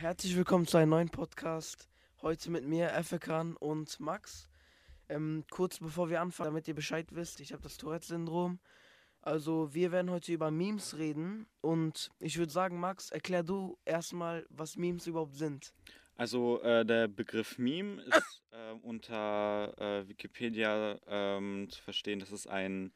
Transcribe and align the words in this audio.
Herzlich 0.00 0.36
willkommen 0.36 0.64
zu 0.64 0.76
einem 0.76 0.90
neuen 0.90 1.08
Podcast. 1.08 1.88
Heute 2.22 2.52
mit 2.52 2.64
mir, 2.64 2.92
Efekan 2.92 3.56
und 3.56 3.98
Max. 3.98 4.48
Ähm, 5.08 5.42
kurz 5.50 5.80
bevor 5.80 6.08
wir 6.08 6.20
anfangen, 6.20 6.50
damit 6.50 6.68
ihr 6.68 6.76
Bescheid 6.76 7.08
wisst, 7.10 7.40
ich 7.40 7.52
habe 7.52 7.64
das 7.64 7.78
Tourette-Syndrom. 7.78 8.60
Also 9.22 9.74
wir 9.74 9.90
werden 9.90 10.12
heute 10.12 10.32
über 10.32 10.52
Memes 10.52 10.98
reden 10.98 11.48
und 11.62 12.12
ich 12.20 12.38
würde 12.38 12.52
sagen, 12.52 12.78
Max, 12.78 13.10
erklär 13.10 13.42
du 13.42 13.76
erstmal, 13.84 14.46
was 14.50 14.76
Memes 14.76 15.08
überhaupt 15.08 15.34
sind. 15.34 15.72
Also 16.14 16.62
äh, 16.62 16.86
der 16.86 17.08
Begriff 17.08 17.58
Meme 17.58 18.00
ist 18.02 18.42
äh, 18.52 18.74
unter 18.82 19.74
äh, 19.78 20.08
Wikipedia 20.08 20.96
ähm, 21.08 21.66
zu 21.70 21.82
verstehen, 21.82 22.20
dass 22.20 22.30
es 22.30 22.46
ein 22.46 22.92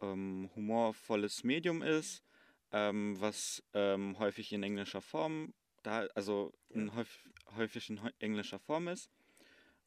ähm, 0.00 0.48
humorvolles 0.54 1.42
Medium 1.42 1.82
ist, 1.82 2.22
ähm, 2.70 3.20
was 3.20 3.64
ähm, 3.74 4.16
häufig 4.20 4.52
in 4.52 4.62
englischer 4.62 5.00
Form, 5.00 5.52
da, 5.86 6.06
also 6.14 6.52
in 6.70 6.94
häufig, 6.94 7.30
häufig 7.56 7.90
in 7.90 8.00
englischer 8.18 8.58
Form 8.58 8.88
ist 8.88 9.10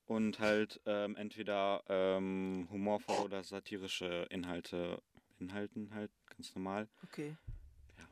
und 0.05 0.39
halt 0.39 0.81
ähm, 0.85 1.15
entweder 1.17 1.83
ähm, 1.87 2.67
humorvolle 2.71 3.23
oder 3.23 3.43
satirische 3.43 4.25
Inhalte 4.29 5.01
beinhalten, 5.37 5.93
halt 5.93 6.11
ganz 6.27 6.55
normal. 6.55 6.87
Okay. 7.03 7.35
Ja. 7.97 8.07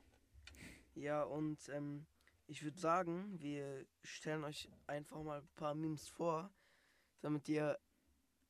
Ja, 0.95 1.23
und 1.23 1.69
ähm, 1.69 2.05
ich 2.47 2.63
würde 2.63 2.77
sagen, 2.77 3.39
wir 3.39 3.85
stellen 4.03 4.43
euch 4.43 4.69
einfach 4.87 5.21
mal 5.23 5.39
ein 5.39 5.49
paar 5.55 5.75
Memes 5.75 6.07
vor, 6.07 6.51
damit 7.21 7.47
ihr 7.47 7.79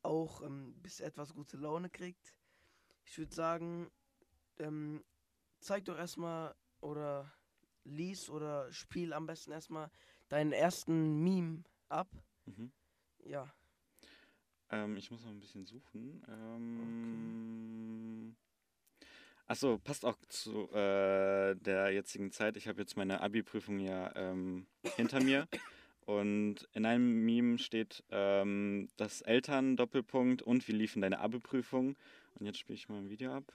auch 0.02 0.42
ähm, 0.42 0.74
bis 0.82 1.00
etwas 1.00 1.34
gute 1.34 1.58
Laune 1.58 1.90
kriegt. 1.90 2.34
Ich 3.06 3.18
würde 3.18 3.34
sagen, 3.34 3.92
ähm, 4.60 5.04
zeig 5.60 5.86
doch 5.86 5.98
erstmal 5.98 6.56
oder 6.82 7.32
lies 7.88 8.30
oder 8.30 8.72
spiel 8.72 9.14
am 9.14 9.26
besten 9.26 9.52
erstmal 9.52 9.90
deinen 10.30 10.52
ersten 10.52 11.24
Meme 11.24 11.64
ab. 11.90 12.10
Mhm. 12.46 12.72
Ja. 13.26 13.52
Ähm, 14.70 14.98
ich 14.98 15.12
muss 15.12 15.24
noch 15.24 15.32
ein 15.32 15.40
bisschen 15.40 15.66
suchen. 15.66 16.24
Ähm, 16.28 18.36
Achso, 19.50 19.78
passt 19.78 20.04
auch 20.04 20.18
zu 20.28 20.70
äh, 20.74 21.56
der 21.56 21.92
jetzigen 21.92 22.32
Zeit. 22.32 22.58
Ich 22.58 22.68
habe 22.68 22.82
jetzt 22.82 22.98
meine 22.98 23.22
Abi-Prüfung 23.22 23.80
ja 23.80 24.14
ähm, 24.16 24.68
hinter 24.98 25.24
mir. 25.24 25.48
Und 26.02 26.68
in 26.74 26.86
einem 26.86 27.26
Meme 27.26 27.58
steht 27.58 28.04
ähm, 28.10 28.90
das 28.98 29.22
Eltern 29.22 29.78
Doppelpunkt 29.78 30.42
und 30.42 30.68
wie 30.68 30.74
liefen 30.74 31.02
deine 31.02 31.20
Abi-Prüfung. 31.20 31.96
Und 32.36 32.46
jetzt 32.46 32.60
spiele 32.60 32.76
ich 32.76 32.90
mal 32.90 32.98
ein 32.98 33.10
Video 33.10 33.34
ab. 33.34 33.54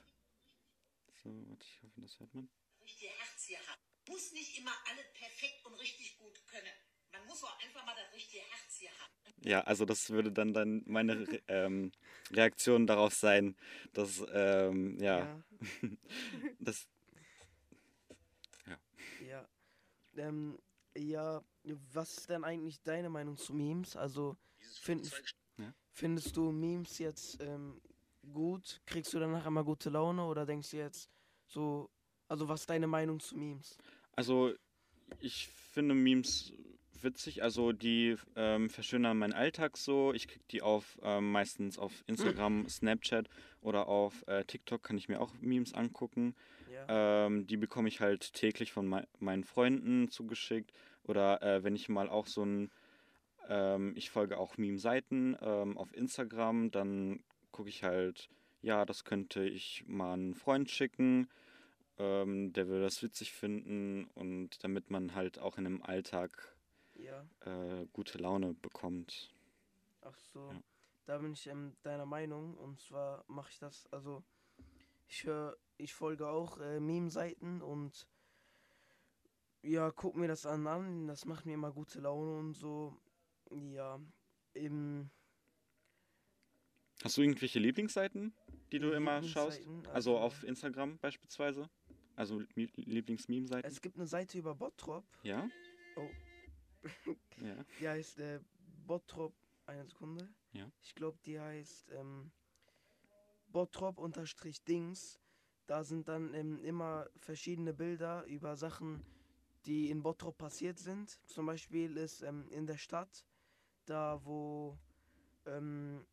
So, 1.23 1.31
warte, 1.49 1.67
ich 1.67 1.83
hoffe, 1.83 2.01
das 2.01 2.19
hört 2.21 2.35
man. 2.35 2.49
Richtige 2.83 3.11
Herz 3.11 3.45
hier 3.47 3.59
haben. 3.59 3.81
Muss 4.13 4.33
nicht 4.33 4.59
immer 4.59 4.73
alles 4.91 5.07
perfekt 5.15 5.65
und 5.65 5.75
richtig 5.75 6.19
gut 6.19 6.47
können. 6.47 6.73
Man 7.13 7.27
muss 7.27 7.43
auch 7.45 7.59
einfach 7.65 7.85
mal 7.85 7.95
das 7.97 8.13
richtige 8.15 8.43
Herz 8.43 8.79
hier 8.79 8.91
haben. 8.91 9.13
Ja, 9.45 9.61
also 9.63 9.85
das 9.85 10.11
würde 10.11 10.31
dann, 10.31 10.53
dann 10.55 10.83
meine 10.87 11.27
Re 11.27 11.43
ähm, 11.49 11.93
Reaktion 12.31 12.87
darauf 12.87 13.15
sein, 13.15 13.57
dass, 13.93 14.23
ähm, 14.33 14.99
ja, 15.01 15.19
Ja. 15.19 15.45
das, 16.61 16.87
Ja. 19.21 19.47
Ähm, 20.17 20.59
ja, 20.97 21.43
was 21.93 22.19
ist 22.19 22.29
denn 22.29 22.45
eigentlich 22.45 22.81
deine 22.83 23.09
Meinung 23.09 23.37
zu 23.37 23.55
Memes? 23.55 23.97
Also 23.97 24.37
find, 24.81 25.11
Ja. 25.59 25.73
findest 25.93 26.37
du 26.37 26.53
Memes 26.53 26.99
jetzt 26.99 27.41
ähm, 27.41 27.81
gut? 28.33 28.81
Kriegst 28.87 29.13
du 29.15 29.19
danach 29.21 29.47
immer 29.47 29.65
gute 29.65 29.91
Laune 29.91 30.25
oder 30.25 30.45
denkst 30.45 30.71
du 30.71 30.77
jetzt 30.79 31.09
so, 31.47 31.91
also 32.29 32.49
was 32.49 32.61
ist 32.61 32.71
deine 32.71 32.87
Meinung 32.87 33.21
zu 33.21 33.37
Memes? 33.37 33.77
Also, 34.15 34.53
ich 35.21 35.49
finde 35.73 35.95
Memes 35.95 36.53
witzig. 37.03 37.43
Also, 37.43 37.73
die 37.73 38.17
ähm, 38.37 38.71
verschönern 38.71 39.19
meinen 39.19 39.33
Alltag 39.33 39.77
so. 39.77 40.13
Ich 40.13 40.29
kriege 40.29 40.45
die 40.51 40.63
auf 40.63 40.99
ähm, 41.03 41.33
meistens 41.33 41.79
auf 41.79 41.93
Instagram, 42.07 42.69
Snapchat 42.69 43.29
oder 43.61 43.89
auf 43.89 44.27
äh, 44.27 44.45
TikTok 44.45 44.83
kann 44.83 44.99
ich 44.99 45.09
mir 45.09 45.21
auch 45.21 45.33
Memes 45.41 45.75
angucken. 45.75 46.35
Ja. 46.73 47.27
Ähm, 47.27 47.47
die 47.47 47.57
bekomme 47.57 47.89
ich 47.89 48.01
halt 48.01 48.33
täglich 48.33 48.73
von 48.73 48.87
mei 48.87 49.07
meinen 49.19 49.45
Freunden 49.45 50.09
zugeschickt. 50.09 50.73
Oder 51.05 51.43
äh, 51.43 51.65
wenn 51.65 51.75
ich 51.75 51.89
mal 51.89 52.09
auch 52.09 52.27
so 52.27 52.45
ein, 52.45 52.71
ähm, 53.49 53.93
ich 53.97 54.11
folge 54.11 54.39
auch 54.39 54.57
Meme-Seiten 54.57 55.37
ähm, 55.41 55.77
auf 55.77 55.95
Instagram, 55.95 56.71
dann 56.71 57.23
gucke 57.51 57.69
ich 57.69 57.83
halt, 57.83 58.29
ja, 58.63 58.85
das 58.85 59.05
könnte 59.05 59.45
ich 59.45 59.85
mal 59.87 60.15
einen 60.15 60.35
Freund 60.35 60.71
schicken. 60.71 61.29
Ähm, 61.99 62.53
der 62.53 62.69
würde 62.69 62.85
das 62.85 63.03
witzig 63.03 63.33
finden 63.33 64.07
und 64.15 64.65
damit 64.65 64.91
man 64.91 65.15
halt 65.15 65.39
auch 65.39 65.59
in 65.59 65.65
dem 65.65 65.83
Alltag 65.83 66.57
Ja. 66.95 67.25
äh, 67.41 67.87
gute 67.93 68.19
Laune 68.19 68.55
bekommt. 68.55 69.31
Ach 70.01 70.19
so. 70.19 70.51
Ja. 70.51 70.63
Da 71.07 71.19
bin 71.19 71.33
ich 71.33 71.47
ähm, 71.49 71.77
deiner 71.83 72.07
Meinung 72.07 72.57
und 72.57 72.81
zwar 72.81 73.25
mache 73.29 73.51
ich 73.51 73.59
das, 73.59 73.87
also 73.93 74.23
ich 75.09 75.25
höre, 75.25 75.57
ich 75.77 75.93
folge 75.93 76.29
auch 76.29 76.59
äh, 76.59 76.81
Meme-Seiten 76.81 77.61
und 77.61 78.09
ja, 79.63 79.91
guck 79.91 80.17
mir 80.17 80.29
das 80.29 80.47
an, 80.47 80.67
an, 80.67 81.07
das 81.07 81.25
macht 81.25 81.45
mir 81.47 81.55
immer 81.55 81.73
gute 81.73 82.01
Laune 82.01 82.39
und 82.39 82.55
so. 82.55 82.97
Ja, 83.51 84.01
im 84.55 85.11
Hast 87.05 87.17
du 87.17 87.23
irgendwelche 87.23 87.59
Lieblingsseiten, 87.59 88.33
die 88.71 88.79
du 88.79 88.93
immer 88.93 89.23
schaust? 89.23 89.61
Also 89.67 89.91
also- 89.93 90.19
auf 90.19 90.45
Instagram 90.45 90.99
beispielsweise? 90.99 91.69
Also 92.17 92.43
Lieblings-Meme-Seiten? 92.55 93.67
es 93.67 93.81
gibt 93.81 93.97
eine 93.97 94.07
Seite 94.07 94.39
über 94.39 94.55
Bottrop, 94.55 95.05
Ja? 95.23 95.49
Oh. 95.97 96.09
ja. 97.41 97.65
die 97.81 97.89
heißt 97.89 98.19
äh, 98.19 98.41
Bottrop, 98.87 99.35
eine 99.67 99.85
Sekunde. 99.87 100.29
Ja. 100.53 100.71
Ich 100.83 100.95
glaube, 100.95 101.19
die 101.25 101.39
heißt 101.39 101.91
ähm, 101.93 102.31
Bottrop 103.49 103.99
unterstrich 103.99 104.63
Dings. 104.65 105.21
Da 105.67 105.85
sind 105.85 106.09
dann 106.09 106.35
ähm, 106.35 106.63
immer 106.65 107.09
verschiedene 107.19 107.73
Bilder 107.73 108.25
über 108.25 108.57
Sachen, 108.57 109.05
die 109.65 109.91
in 109.91 110.03
Bottrop 110.03 110.37
passiert 110.37 110.79
sind. 110.79 111.21
Zum 111.27 111.47
Beispiel 111.47 111.97
ist 111.97 112.23
ähm, 112.23 112.49
in 112.51 112.67
der 112.67 112.79
Stadt, 112.79 113.25
da 113.87 114.21
wo 114.25 114.77
ähm, 115.47 116.05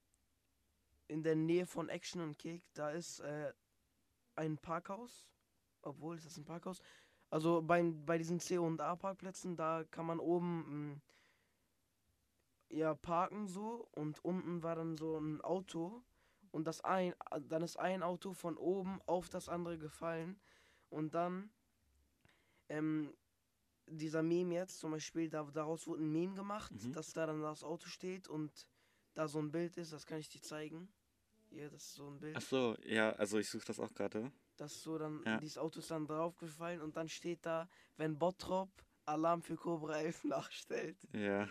in 1.07 1.23
der 1.23 1.35
Nähe 1.35 1.65
von 1.65 1.89
Action 1.89 2.21
und 2.21 2.37
Kick, 2.37 2.63
da 2.73 2.91
ist 2.91 3.19
äh, 3.19 3.51
ein 4.35 4.57
Parkhaus. 4.57 5.25
Obwohl, 5.81 6.17
ist 6.17 6.25
das 6.25 6.37
ein 6.37 6.45
Parkhaus? 6.45 6.81
Also 7.29 7.61
beim, 7.61 8.05
bei 8.05 8.17
diesen 8.17 8.39
C 8.39 8.57
und 8.57 8.81
A 8.81 8.95
Parkplätzen, 8.95 9.55
da 9.55 9.83
kann 9.91 10.05
man 10.05 10.19
oben 10.19 10.91
mh, 10.93 11.01
ja 12.69 12.93
parken 12.95 13.47
so 13.47 13.87
und 13.95 14.23
unten 14.23 14.63
war 14.63 14.75
dann 14.75 14.97
so 14.97 15.17
ein 15.17 15.41
Auto 15.41 16.03
und 16.51 16.65
das 16.65 16.81
ein 16.81 17.13
dann 17.41 17.61
ist 17.63 17.77
ein 17.77 18.03
Auto 18.03 18.33
von 18.33 18.57
oben 18.57 18.99
auf 19.05 19.29
das 19.29 19.49
andere 19.49 19.77
gefallen 19.77 20.39
und 20.89 21.13
dann 21.13 21.49
ähm, 22.69 23.13
dieser 23.87 24.21
Meme 24.23 24.53
jetzt 24.53 24.79
zum 24.79 24.91
Beispiel 24.91 25.29
da, 25.29 25.43
daraus 25.43 25.87
wurde 25.87 26.03
ein 26.03 26.11
Meme 26.11 26.35
gemacht, 26.35 26.71
Mhm. 26.71 26.93
dass 26.93 27.13
da 27.13 27.25
dann 27.25 27.41
das 27.41 27.63
Auto 27.63 27.87
steht 27.87 28.27
und 28.27 28.67
da 29.15 29.27
so 29.27 29.39
ein 29.39 29.51
Bild 29.51 29.77
ist, 29.77 29.91
das 29.91 30.05
kann 30.05 30.19
ich 30.19 30.29
dir 30.29 30.41
zeigen. 30.41 30.87
Hier, 31.49 31.69
das 31.69 31.83
ist 31.83 31.95
so 31.95 32.07
ein 32.07 32.19
Bild. 32.19 32.37
Ach 32.37 32.41
so, 32.41 32.75
ja, 32.83 33.11
also 33.13 33.39
ich 33.39 33.49
suche 33.49 33.65
das 33.65 33.79
auch 33.79 33.93
gerade. 33.93 34.31
Das 34.59 34.83
so 34.83 34.97
dann, 34.97 35.23
Ja. 35.25 35.37
dieses 35.39 35.57
Auto 35.57 35.79
ist 35.79 35.89
dann 35.89 36.05
draufgefallen 36.05 36.81
und 36.81 36.97
dann 36.97 37.07
steht 37.07 37.45
da, 37.45 37.69
wenn 37.97 38.17
Bottrop 38.17 38.69
Alarm 39.05 39.41
für 39.41 39.55
Cobra 39.55 39.99
11 39.99 40.23
nachstellt. 40.25 40.97
Ja. 41.13 41.47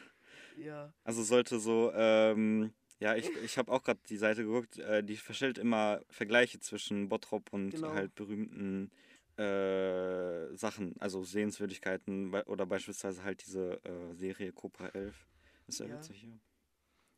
Ja, 0.57 0.93
Also 1.05 1.23
sollte 1.23 1.59
so, 1.59 1.91
ähm, 1.95 2.73
ja, 3.01 3.15
ich, 3.15 3.31
ich 3.37 3.57
habe 3.59 3.73
auch 3.73 3.83
gerade 3.83 4.01
die 4.09 4.17
Seite 4.17 4.45
geguckt, 4.45 4.79
äh, 4.79 5.03
die 5.03 5.17
verstellt 5.17 5.57
immer 5.57 6.03
Vergleiche 6.11 6.59
zwischen 6.61 7.09
Bottrop 7.09 7.53
und 7.53 7.71
Genau. 7.71 7.89
halt 7.95 8.15
berühmten 8.15 8.91
äh, 9.37 10.55
Sachen, 10.57 10.95
also 11.01 11.23
Sehenswürdigkeiten 11.23 12.35
oder 12.47 12.67
beispielsweise 12.67 13.23
halt 13.23 13.47
diese 13.47 13.83
äh, 13.85 14.15
Serie 14.15 14.53
Cobra 14.53 14.89
11. 14.89 15.27
Ist 15.69 15.79
ja, 15.81 15.87
Ja. 15.87 15.95
witzig, 15.95 16.23
ja. 16.25 16.29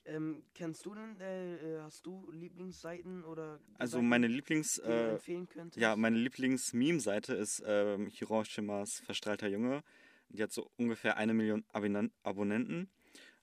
Ähm, 0.05 0.43
kennst 0.55 0.85
du 0.87 0.95
denn, 0.95 1.21
äh, 1.21 1.55
äh, 1.77 1.81
hast 1.83 2.05
du 2.07 2.31
Lieblingsseiten 2.33 3.25
oder 3.25 3.61
Also 3.79 4.01
meine 4.03 4.27
Lieblings, 4.27 4.79
äh, 4.79 5.13
empfehlen 5.13 5.49
könntest? 5.49 5.81
ja, 5.81 5.97
meine 5.97 6.17
Lieblings-Meme-Seite 6.17 7.35
ist 7.35 7.63
ähm, 7.67 8.07
Hiroshimas 8.07 9.01
verstrahlter 9.01 9.49
Junge. 9.49 9.83
Die 10.29 10.43
hat 10.43 10.53
so 10.53 10.71
ungefähr 10.77 11.17
eine 11.17 11.35
Million 11.35 11.65
Abonnan- 11.73 12.13
Abonnenten. 12.23 12.89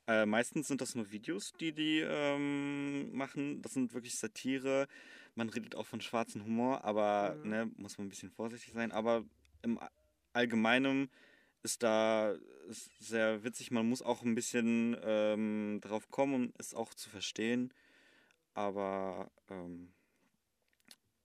Äh, 0.08 0.26
meistens 0.26 0.70
sind 0.70 0.80
das 0.80 0.96
nur 0.96 1.12
Videos, 1.12 1.52
die 1.60 1.74
die 1.74 2.00
ähm, 2.00 3.12
machen. 3.16 3.62
Das 3.62 3.74
sind 3.74 3.94
wirklich 3.94 4.16
Satire. 4.18 4.88
Man 5.36 5.50
redet 5.50 5.76
auch 5.76 5.86
von 5.86 6.00
schwarzem 6.00 6.46
Humor, 6.46 6.84
aber 6.86 7.36
Mhm. 7.44 7.50
ne, 7.50 7.72
muss 7.76 7.98
man 7.98 8.08
ein 8.08 8.10
bisschen 8.10 8.32
vorsichtig 8.32 8.74
sein. 8.74 8.92
Aber 8.94 9.26
im 9.64 9.80
Allgemeinen 10.34 11.10
ist 11.68 11.84
da 11.84 12.32
ist 12.70 12.90
sehr 13.00 13.44
witzig. 13.44 13.72
Man 13.72 13.88
muss 13.90 14.02
auch 14.02 14.24
ein 14.24 14.36
bisschen 14.36 14.98
ähm, 15.04 15.80
drauf 15.82 16.10
kommen, 16.10 16.34
um 16.36 16.54
es 16.58 16.74
auch 16.74 16.94
zu 16.94 17.10
verstehen. 17.10 17.74
Aber 18.54 19.32
ähm, 19.50 19.94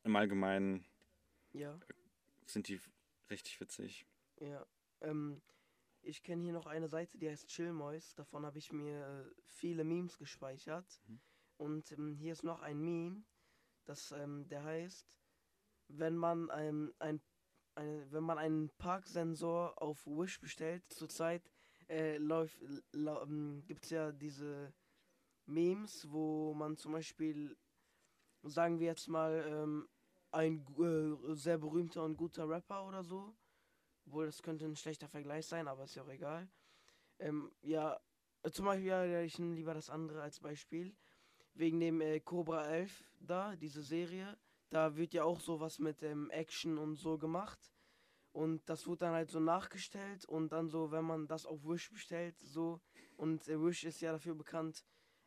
im 0.04 0.16
Allgemeinen 0.16 0.84
Ja, 1.52 1.80
sind 2.46 2.68
die 2.68 2.80
richtig 3.30 3.60
witzig. 3.60 4.06
ja. 4.40 4.66
Ähm, 5.00 5.42
ich 6.02 6.22
kenne 6.22 6.42
hier 6.42 6.52
noch 6.52 6.66
eine 6.66 6.88
Seite, 6.88 7.18
die 7.18 7.28
heißt 7.30 7.48
Chillmois. 7.48 8.14
Davon 8.16 8.44
habe 8.44 8.58
ich 8.58 8.72
mir 8.72 9.06
äh, 9.06 9.42
viele 9.44 9.84
Memes 9.84 10.18
gespeichert. 10.18 11.00
Mhm. 11.06 11.20
Und 11.56 11.92
ähm, 11.92 12.14
hier 12.16 12.32
ist 12.32 12.42
noch 12.42 12.60
ein 12.60 12.78
Meme, 12.80 13.22
das 13.84 14.10
ähm, 14.12 14.48
der 14.48 14.64
heißt, 14.64 15.16
wenn 15.88 16.16
man 16.16 16.50
ähm, 16.54 16.92
ein, 16.98 17.20
eine, 17.74 18.10
wenn 18.10 18.24
man 18.24 18.38
einen 18.38 18.70
Parksensor 18.78 19.80
auf 19.80 20.06
Wish 20.06 20.40
bestellt, 20.40 20.84
zurzeit 20.92 21.50
äh, 21.88 22.16
ähm, 22.16 23.62
gibt 23.66 23.84
es 23.84 23.90
ja 23.90 24.12
diese 24.12 24.72
Memes, 25.46 26.10
wo 26.10 26.54
man 26.54 26.76
zum 26.76 26.92
Beispiel, 26.92 27.56
sagen 28.42 28.78
wir 28.78 28.86
jetzt 28.86 29.08
mal, 29.08 29.44
ähm, 29.46 29.88
ein 30.30 30.64
äh, 30.78 31.34
sehr 31.34 31.58
berühmter 31.58 32.04
und 32.04 32.16
guter 32.16 32.48
Rapper 32.48 32.86
oder 32.86 33.04
so, 33.04 33.34
obwohl 34.06 34.26
das 34.26 34.42
könnte 34.42 34.64
ein 34.64 34.76
schlechter 34.76 35.08
Vergleich 35.08 35.46
sein, 35.46 35.68
aber 35.68 35.84
ist 35.84 35.94
ja 35.94 36.02
auch 36.02 36.08
egal. 36.08 36.48
Ähm, 37.18 37.52
ja, 37.60 38.00
äh, 38.42 38.50
zum 38.50 38.64
Beispiel, 38.64 38.88
ja, 38.88 39.20
ich 39.20 39.38
nehme 39.38 39.54
lieber 39.54 39.74
das 39.74 39.90
andere 39.90 40.22
als 40.22 40.40
Beispiel. 40.40 40.96
Wegen 41.54 41.80
dem 41.80 42.00
äh, 42.00 42.18
Cobra 42.20 42.64
11 42.64 43.04
da, 43.20 43.56
diese 43.56 43.82
Serie, 43.82 44.38
da 44.72 44.96
wird 44.96 45.12
ja 45.12 45.24
auch 45.24 45.40
sowas 45.40 45.78
mit 45.78 46.02
ähm, 46.02 46.30
Action 46.30 46.78
und 46.78 46.96
so 46.96 47.18
gemacht. 47.18 47.72
Und 48.32 48.66
das 48.70 48.86
wurde 48.86 49.00
dann 49.00 49.12
halt 49.12 49.30
so 49.30 49.38
nachgestellt 49.38 50.24
und 50.24 50.50
dann 50.52 50.70
so, 50.70 50.90
wenn 50.90 51.04
man 51.04 51.26
das 51.28 51.44
auf 51.44 51.62
Wish 51.64 51.90
bestellt, 51.90 52.38
so. 52.38 52.80
Und 53.16 53.46
äh, 53.48 53.60
Wish 53.60 53.84
ist 53.84 54.00
ja 54.00 54.12
dafür 54.12 54.34
bekannt, 54.34 54.82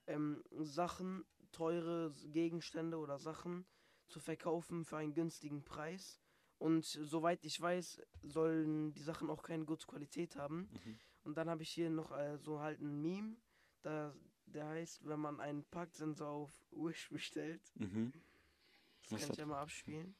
ähm, 0.07 0.43
Sachen, 0.49 1.23
teure 1.51 2.11
Gegenstände 2.25 2.97
oder 2.97 3.19
Sachen 3.19 3.67
zu 4.07 4.19
verkaufen 4.19 4.83
für 4.83 4.97
einen 4.97 5.13
günstigen 5.13 5.63
Preis. 5.63 6.19
Und 6.57 6.85
soweit 6.85 7.43
ich 7.43 7.61
weiß, 7.61 8.01
sollen 8.23 8.93
die 8.95 9.03
Sachen 9.03 9.29
auch 9.29 9.43
keine 9.43 9.65
gute 9.65 9.85
Qualität 9.85 10.35
haben. 10.35 10.69
Mhm. 10.71 10.99
Und 11.23 11.37
dann 11.37 11.49
habe 11.49 11.61
ich 11.61 11.69
hier 11.69 11.91
noch 11.91 12.11
äh, 12.17 12.37
so 12.39 12.61
halt 12.61 12.81
ein 12.81 12.99
Meme, 12.99 13.37
da, 13.83 14.15
der 14.47 14.65
heißt, 14.67 15.07
wenn 15.07 15.19
man 15.19 15.39
einen 15.39 15.63
Parksensor 15.65 16.29
auf 16.29 16.65
Wish 16.71 17.09
bestellt. 17.09 17.61
Mhm. 17.75 18.11
Das 19.09 19.11
Was 19.11 19.21
kann 19.21 19.31
ich 19.31 19.37
ja 19.37 19.45
mal 19.45 19.61
abspielen. 19.61 20.15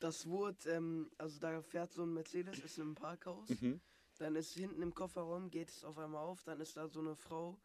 Das 0.00 0.26
wurde, 0.26 0.68
ähm, 0.68 1.10
also 1.16 1.40
da 1.40 1.62
fährt 1.62 1.90
so 1.90 2.02
ein 2.02 2.12
Mercedes, 2.12 2.58
ist 2.58 2.76
im 2.76 2.94
Parkhaus. 2.94 3.48
Mhm. 3.48 3.80
Dann 4.18 4.36
ist 4.36 4.52
hinten 4.52 4.82
im 4.82 4.94
Kofferraum, 4.94 5.48
geht 5.50 5.70
es 5.70 5.82
auf 5.82 5.96
einmal 5.96 6.22
auf, 6.22 6.42
dann 6.42 6.60
ist 6.60 6.76
da 6.76 6.86
so 6.88 7.00
eine 7.00 7.16
Frau 7.16 7.58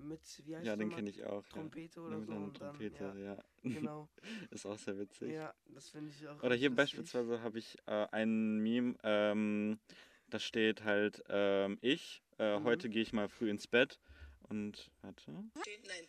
mit, 0.00 0.20
wie 0.46 0.56
heißt 0.56 0.66
Ja, 0.66 0.76
den 0.76 0.90
kenne 0.90 1.10
ich 1.10 1.24
auch. 1.24 1.46
Trompete 1.48 2.00
ja. 2.00 2.06
oder 2.06 2.16
Mit 2.18 2.26
so. 2.26 2.32
einer 2.34 2.44
Und 2.44 2.60
dann, 2.60 2.74
Trompete, 2.74 3.04
ja, 3.04 3.34
ja. 3.34 3.44
genau. 3.62 4.08
Ist 4.50 4.66
auch 4.66 4.78
sehr 4.78 4.98
witzig. 4.98 5.32
Ja, 5.32 5.54
das 5.66 5.88
finde 5.90 6.10
ich 6.10 6.26
auch. 6.28 6.42
Oder 6.42 6.54
hier 6.54 6.68
lustig. 6.70 6.76
beispielsweise 6.76 7.42
habe 7.42 7.58
ich 7.58 7.76
äh, 7.86 8.06
ein 8.12 8.58
Meme, 8.58 8.96
ähm, 9.02 9.78
da 10.28 10.38
steht 10.38 10.82
halt 10.84 11.22
ähm, 11.28 11.78
ich, 11.80 12.22
äh, 12.38 12.58
Mhm. 12.58 12.64
heute 12.64 12.88
gehe 12.88 13.02
ich 13.02 13.12
mal 13.12 13.28
früh 13.28 13.50
ins 13.50 13.66
Bett 13.66 13.98
und 14.48 14.90
warte. 15.02 15.22
Steht? 15.60 15.86
Nein, 15.86 16.06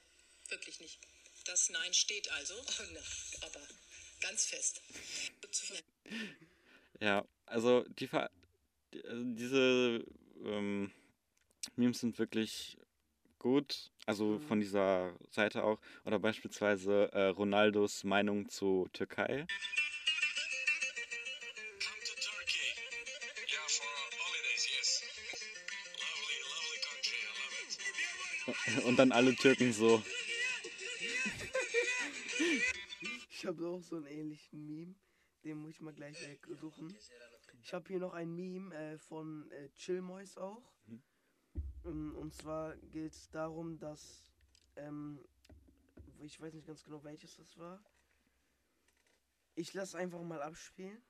wirklich 0.49 0.79
nicht. 0.79 0.99
Das 1.45 1.69
Nein 1.69 1.93
steht 1.93 2.31
also, 2.33 2.53
oh, 2.59 2.83
na, 2.93 2.99
aber 3.47 3.61
ganz 4.21 4.45
fest. 4.45 4.81
Ja, 6.99 7.25
also 7.47 7.83
die 7.99 8.07
Ver 8.07 8.29
die, 8.93 9.03
also 9.05 9.23
diese 9.33 10.05
ähm, 10.43 10.91
Memes 11.75 11.99
sind 11.99 12.19
wirklich 12.19 12.77
gut, 13.45 13.91
also 14.05 14.25
Mhm. 14.37 14.41
von 14.41 14.59
dieser 14.59 15.17
Seite 15.31 15.63
auch. 15.63 15.79
Oder 16.05 16.19
beispielsweise 16.19 17.11
äh, 17.11 17.27
Ronaldos 17.29 18.03
Meinung 18.03 18.47
zu 18.49 18.87
Türkei. 18.93 19.47
Come 19.47 19.47
to 22.05 22.13
Turkey. 22.21 22.69
Yeah, 23.49 23.67
for 23.67 23.87
holidays, 24.21 24.63
yes. 24.69 25.01
Lovely, 25.97 26.39
lovely 26.53 26.79
country. 26.87 27.17
I 27.17 27.33
love 27.41 28.77
it. 28.77 28.85
Und 28.87 28.95
dann 28.97 29.11
alle 29.11 29.35
Türken 29.35 29.73
so. 29.73 30.03
Ich 33.33 33.47
habe 33.47 33.67
auch 33.67 33.81
so 33.81 33.95
einen 33.95 34.05
ähnlichen 34.05 34.67
Meme. 34.67 34.93
Den 35.43 35.57
muss 35.57 35.71
ich 35.71 35.81
mal 35.81 35.93
gleich 35.95 36.15
äh, 36.21 36.37
suchen. 36.59 36.95
Ich 37.63 37.73
habe 37.73 37.87
hier 37.87 37.97
noch 37.97 38.13
ein 38.13 38.35
Meme 38.35 38.71
äh, 38.75 38.97
von 38.99 39.49
äh, 39.49 39.69
Chillmois 39.73 40.37
auch. 40.37 40.61
Mhm. 40.85 41.01
Ähm, 41.85 42.15
und 42.15 42.33
zwar 42.33 42.75
geht 42.93 43.13
es 43.13 43.29
darum, 43.29 43.77
dass. 43.79 44.31
Ähm, 44.75 45.19
ich 46.19 46.39
weiß 46.39 46.53
nicht 46.53 46.67
ganz 46.67 46.83
genau, 46.83 47.03
welches 47.03 47.35
das 47.35 47.57
war. 47.57 47.83
Ich 49.55 49.73
lasse 49.73 49.97
einfach 49.97 50.21
mal 50.21 50.41
abspielen. 50.41 51.01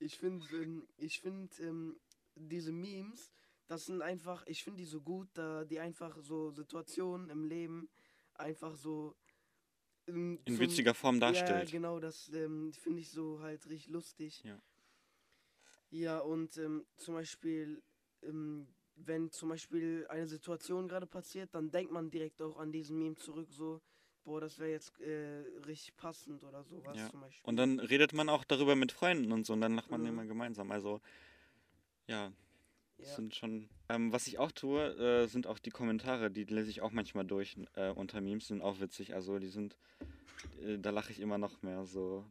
Ich 0.00 0.16
finde, 0.16 0.46
ähm, 0.56 0.88
ich 0.96 1.20
finde 1.20 1.62
ähm, 1.62 2.00
diese 2.34 2.72
Memes, 2.72 3.32
das 3.68 3.86
sind 3.86 4.02
einfach, 4.02 4.44
ich 4.46 4.64
finde 4.64 4.78
die 4.78 4.86
so 4.86 5.00
gut, 5.00 5.28
da 5.34 5.64
die 5.64 5.78
einfach 5.78 6.18
so 6.20 6.50
Situationen 6.50 7.30
im 7.30 7.44
Leben 7.44 7.88
einfach 8.34 8.74
so 8.74 9.14
ähm, 10.06 10.40
In 10.46 10.54
zum- 10.54 10.60
witziger 10.60 10.94
Form 10.94 11.16
Ja, 11.16 11.20
darstellt. 11.20 11.70
genau, 11.70 12.00
das 12.00 12.30
ähm, 12.32 12.72
finde 12.72 13.00
ich 13.00 13.10
so 13.10 13.40
halt 13.40 13.68
richtig 13.68 13.88
lustig. 13.88 14.42
Ja. 14.44 14.58
Ja, 15.90 16.18
und 16.18 16.56
ähm, 16.58 16.86
zum 16.96 17.14
Beispiel, 17.14 17.82
ähm, 18.22 18.66
wenn 18.96 19.30
zum 19.30 19.48
Beispiel 19.50 20.06
eine 20.08 20.26
Situation 20.26 20.88
gerade 20.88 21.06
passiert, 21.06 21.54
dann 21.54 21.70
denkt 21.70 21.92
man 21.92 22.10
direkt 22.10 22.42
auch 22.42 22.58
an 22.58 22.72
diesen 22.72 22.98
Meme 22.98 23.16
zurück, 23.16 23.48
so, 23.50 23.80
boah, 24.24 24.40
das 24.40 24.58
wäre 24.58 24.70
jetzt 24.70 24.98
äh, 25.00 25.44
richtig 25.66 25.96
passend 25.96 26.42
oder 26.44 26.62
sowas 26.64 26.96
Ja. 26.98 27.10
zum 27.10 27.20
Beispiel. 27.20 27.48
Und 27.48 27.56
dann 27.56 27.80
redet 27.80 28.12
man 28.12 28.28
auch 28.28 28.44
darüber 28.44 28.76
mit 28.76 28.92
Freunden 28.92 29.32
und 29.32 29.46
so 29.46 29.52
und 29.54 29.60
dann 29.62 29.76
lacht 29.76 29.90
man 29.90 30.02
Mhm. 30.02 30.08
immer 30.08 30.26
gemeinsam. 30.26 30.70
Also, 30.70 31.00
ja, 32.06 32.32
das 32.98 33.10
ja. 33.10 33.16
sind 33.16 33.34
schon. 33.34 33.68
Ähm, 33.88 34.12
was 34.12 34.26
ich 34.26 34.38
auch 34.38 34.52
tue, 34.52 34.82
äh, 34.96 35.26
sind 35.26 35.46
auch 35.46 35.58
die 35.58 35.70
Kommentare. 35.70 36.30
Die 36.30 36.44
lese 36.44 36.70
ich 36.70 36.80
auch 36.82 36.92
manchmal 36.92 37.24
durch 37.24 37.56
äh, 37.74 37.90
unter 37.90 38.20
Memes, 38.20 38.48
sind 38.48 38.60
auch 38.62 38.80
witzig. 38.80 39.14
Also, 39.14 39.38
die 39.38 39.48
sind. 39.48 39.76
Äh, 40.62 40.78
da 40.78 40.90
lache 40.90 41.12
ich 41.12 41.20
immer 41.20 41.38
noch 41.38 41.62
mehr 41.62 41.84
so. 41.84 42.24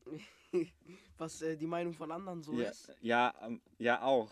Was 1.17 1.41
äh, 1.41 1.57
die 1.57 1.67
Meinung 1.67 1.93
von 1.93 2.11
anderen 2.11 2.43
so 2.43 2.53
ja, 2.53 2.69
ist. 2.69 2.93
ja, 3.01 3.33
ähm, 3.41 3.61
ja, 3.79 4.01
auch. 4.01 4.31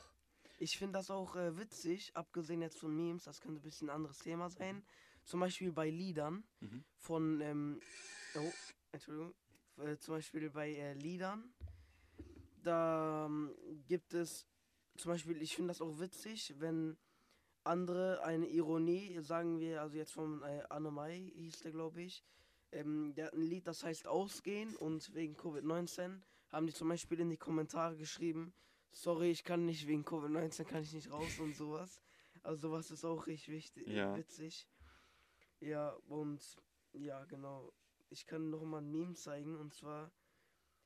Ich 0.60 0.78
finde 0.78 0.94
das 1.00 1.10
auch 1.12 1.36
äh, 1.36 1.58
witzig, 1.58 2.12
abgesehen 2.16 2.62
jetzt 2.62 2.80
von 2.80 2.96
Memes, 2.96 3.26
das 3.26 3.42
könnte 3.42 3.60
ein 3.60 3.64
bisschen 3.64 3.90
ein 3.90 3.96
anderes 3.96 4.20
Thema 4.20 4.50
sein. 4.50 4.84
Zum 5.26 5.40
Beispiel 5.42 5.72
bei 5.72 5.90
Liedern 5.90 6.44
Mhm. 6.62 6.84
von, 6.98 7.42
ähm, 7.42 7.80
oh, 8.36 8.52
Entschuldigung, 8.92 9.34
äh, 9.78 9.98
zum 9.98 10.14
Beispiel 10.16 10.50
bei 10.50 10.94
Liedern, 10.94 11.54
da 12.64 13.26
ähm, 13.26 13.54
gibt 13.88 14.14
es, 14.14 14.48
zum 14.98 15.12
Beispiel, 15.12 15.42
ich 15.42 15.56
finde 15.56 15.70
das 15.70 15.82
auch 15.82 16.00
witzig, 16.00 16.56
wenn 16.60 16.98
andere 17.64 18.24
eine 18.24 18.48
Ironie, 18.48 19.20
sagen 19.22 19.60
wir, 19.60 19.82
also 19.82 19.98
jetzt 19.98 20.14
von 20.14 20.42
äh, 20.44 20.64
Annemai 20.70 21.32
hieß 21.36 21.62
der, 21.62 21.72
glaube 21.72 22.02
ich, 22.02 22.24
ähm, 22.72 23.14
der 23.16 23.28
hat 23.28 23.34
ein 23.34 23.42
Lied, 23.42 23.68
das 23.68 23.84
heißt 23.84 24.08
Ausgehen 24.08 24.76
und 24.76 25.14
wegen 25.14 25.36
Covid-19 25.36 26.22
haben 26.50 26.68
die 26.68 26.74
zum 26.74 26.90
Beispiel 26.90 27.20
in 27.20 27.30
die 27.30 27.38
Kommentare 27.38 27.98
geschrieben, 27.98 28.54
sorry, 28.92 29.32
ich 29.32 29.44
kann 29.44 29.66
nicht 29.66 29.88
wegen 29.88 30.04
Covid-19, 30.06 30.64
kann 30.66 30.84
ich 30.84 30.94
nicht 30.94 31.12
raus 31.12 31.40
und 31.40 31.56
sowas. 31.56 32.02
Also 32.44 32.70
sowas 32.70 32.92
ist 32.92 33.04
auch 33.04 33.26
richtig 33.28 33.50
wichtig, 33.50 33.88
Ja. 33.88 34.16
witzig. 34.16 34.68
Ja, 35.60 35.90
und 36.08 36.42
ja, 36.94 37.26
genau. 37.26 37.74
Ich 38.10 38.26
kann 38.28 38.50
noch 38.52 38.64
mal 38.64 38.78
ein 38.82 38.92
Meme 38.92 39.16
zeigen 39.16 39.58
und 39.58 39.74
zwar 39.74 40.12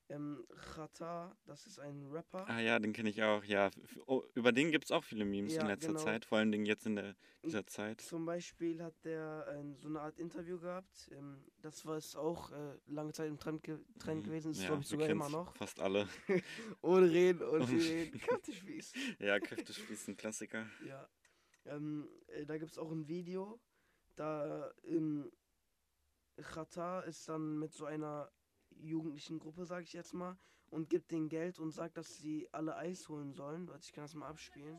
ähm, 0.09 0.45
Chata, 0.73 1.35
das 1.45 1.67
ist 1.67 1.79
ein 1.79 2.07
Rapper. 2.11 2.47
Ah 2.49 2.59
ja, 2.59 2.79
den 2.79 2.93
kenne 2.93 3.09
ich 3.09 3.21
auch. 3.23 3.43
Ja, 3.43 3.69
oh, 4.07 4.23
über 4.33 4.51
den 4.51 4.71
gibt 4.71 4.85
es 4.85 4.91
auch 4.91 5.03
viele 5.03 5.23
Memes 5.23 5.53
Ja, 5.53 5.61
in 5.61 5.67
letzter 5.67 5.89
genau. 5.89 5.99
Zeit. 5.99 6.25
Vor 6.25 6.39
allen 6.39 6.51
Dingen 6.51 6.65
jetzt 6.65 6.85
in 6.85 6.95
der, 6.95 7.15
dieser 7.43 7.65
Zeit. 7.67 8.01
Zum 8.01 8.25
Beispiel 8.25 8.83
hat 8.83 8.95
der 9.05 9.45
ähm, 9.55 9.75
so 9.79 9.87
eine 9.87 10.01
Art 10.01 10.17
Interview 10.17 10.59
gehabt. 10.59 11.09
Ähm, 11.11 11.45
das 11.61 11.85
war 11.85 11.97
es 11.97 12.15
auch 12.15 12.51
äh, 12.51 12.75
lange 12.87 13.13
Zeit 13.13 13.27
im 13.29 13.39
Trend, 13.39 13.63
ge 13.63 13.77
Trend 13.99 14.23
gewesen. 14.23 14.51
Ist, 14.51 14.57
Mhm. 14.59 14.63
Ja, 14.63 14.67
glaube 14.69 14.81
ich, 14.81 14.87
sogar 14.87 15.09
immer 15.09 15.29
noch. 15.29 15.55
Fast 15.55 15.79
alle. 15.79 16.07
Ohne 16.81 17.09
reden 17.09 17.43
und 17.43 17.67
viel 17.67 17.81
reden. 17.81 18.19
Kaffeespieß. 18.27 18.93
ja, 19.19 19.39
Kräftespiel 19.39 19.93
ist 19.93 20.07
ein 20.07 20.17
Klassiker. 20.17 20.65
Ja. 20.87 21.07
Ähm, 21.65 22.09
äh, 22.27 22.45
da 22.45 22.57
gibt 22.57 22.71
es 22.71 22.77
auch 22.77 22.91
ein 22.91 23.07
Video. 23.07 23.59
Da 24.15 24.71
im 24.83 25.31
Chata 26.41 27.01
ist 27.01 27.29
dann 27.29 27.59
mit 27.59 27.73
so 27.73 27.85
einer 27.85 28.31
jugendlichen 28.81 29.39
Gruppe, 29.39 29.65
sage 29.65 29.83
ich 29.83 29.93
jetzt 29.93 30.13
mal. 30.13 30.37
und 30.71 30.89
gibt 30.89 31.11
denen 31.11 31.29
Geld 31.29 31.57
und 31.59 31.71
sagt, 31.71 31.97
dass 31.97 32.17
sie 32.19 32.47
alle 32.51 32.75
Eis 32.75 33.09
holen 33.09 33.33
sollen. 33.33 33.67
Warte, 33.67 33.81
ich 33.85 33.91
kann 33.93 34.03
das 34.03 34.13
mal 34.13 34.27
abspielen. 34.27 34.77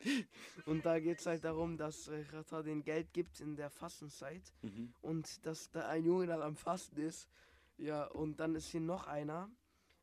Und 0.66 0.84
da 0.84 0.98
geht 1.00 1.20
es 1.20 1.26
halt 1.26 1.44
darum, 1.44 1.76
dass 1.76 2.08
äh, 2.08 2.24
Rata 2.32 2.62
den 2.62 2.82
Geld 2.82 3.12
gibt 3.12 3.40
in 3.40 3.56
der 3.56 3.70
Fastenzeit 3.70 4.42
Mhm. 4.62 4.92
und 5.02 5.44
dass 5.46 5.70
da 5.70 5.88
ein 5.88 6.04
Junge 6.04 6.26
dann 6.26 6.42
am 6.42 6.56
Fasten 6.56 6.98
ist. 7.00 7.28
Ja, 7.76 8.04
und 8.06 8.38
dann 8.40 8.54
ist 8.54 8.68
hier 8.68 8.80
noch 8.80 9.06
einer. 9.06 9.50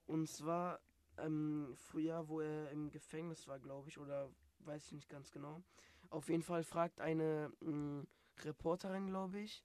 Und 0.06 0.28
zwar 0.28 0.80
ähm, 1.18 1.74
früher, 1.76 2.28
wo 2.28 2.42
er 2.42 2.70
im 2.72 2.90
Gefängnis 2.92 3.48
war, 3.48 3.60
glaube 3.60 3.90
ich, 3.90 3.98
oder 3.98 4.30
weiß 4.66 4.86
ich 4.88 4.92
nicht 4.94 5.10
ganz 5.10 5.32
genau. 5.32 5.64
Auf 6.10 6.30
jeden 6.30 6.44
Fall 6.44 6.64
fragt 6.64 7.00
eine 7.00 7.52
mh, 7.62 8.06
Reporterin, 8.44 9.08
glaube 9.08 9.40
ich, 9.40 9.64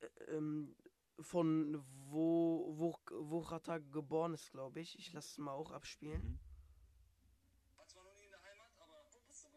äh, 0.00 0.36
ähm, 0.36 0.74
von 1.20 1.82
wo, 2.10 2.74
wo, 2.76 2.96
wo 3.10 3.38
Rata 3.38 3.78
geboren 3.78 4.34
ist, 4.34 4.50
glaube 4.50 4.80
ich. 4.80 4.98
Ich 4.98 5.12
lasse 5.12 5.28
es 5.28 5.38
mal 5.38 5.52
auch 5.52 5.70
abspielen. 5.70 6.22
Mhm. 6.22 6.38
War 7.76 7.86
zwar 7.86 8.04
noch 8.04 8.14
nie 8.14 8.24
in 8.24 8.30
der 8.30 8.42
Heimat, 8.42 8.72
aber 8.80 9.00
in 9.00 9.10
Kurdistan. 9.10 9.52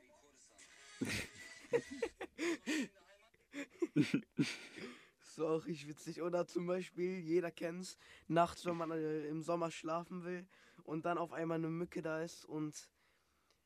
Ist 5.19 5.39
auch 5.39 5.65
richtig 5.65 5.87
witzig. 5.87 6.21
Oder 6.21 6.47
zum 6.47 6.67
Beispiel, 6.67 7.19
jeder 7.19 7.51
kennt's, 7.51 7.97
nachts, 8.27 8.65
wenn 8.65 8.77
man 8.77 8.91
äh, 8.91 9.27
im 9.27 9.41
Sommer 9.41 9.71
schlafen 9.71 10.23
will 10.23 10.47
und 10.83 11.05
dann 11.05 11.17
auf 11.17 11.33
einmal 11.33 11.57
eine 11.57 11.69
Mücke 11.69 12.01
da 12.01 12.21
ist 12.21 12.45
und 12.45 12.89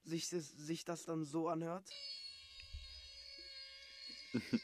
sich 0.03 0.29
das, 0.29 0.50
sich 0.50 0.86
das 0.86 1.05
dann 1.05 1.25
so 1.25 1.48
anhört. 1.50 1.89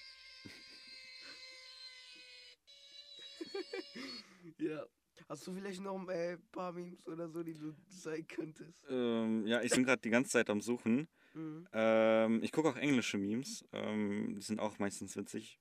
ja. 4.59 4.85
Hast 5.29 5.45
du 5.45 5.53
vielleicht 5.53 5.81
noch 5.81 5.99
ein 5.99 6.07
äh, 6.07 6.37
paar 6.51 6.71
Memes 6.71 7.05
oder 7.07 7.27
so, 7.27 7.43
die 7.43 7.53
du 7.53 7.75
zeigen 7.89 8.27
könntest? 8.27 8.85
Ähm, 8.89 9.45
ja, 9.45 9.61
ich 9.61 9.71
bin 9.71 9.83
gerade 9.83 10.01
die 10.01 10.09
ganze 10.09 10.31
Zeit 10.31 10.49
am 10.49 10.61
Suchen. 10.61 11.09
Mhm. 11.33 11.67
Ähm, 11.73 12.41
ich 12.43 12.53
gucke 12.53 12.69
auch 12.69 12.77
englische 12.77 13.17
Memes. 13.17 13.65
Ähm, 13.73 14.35
die 14.35 14.41
sind 14.41 14.61
auch 14.61 14.79
meistens 14.79 15.17
witzig. 15.17 15.59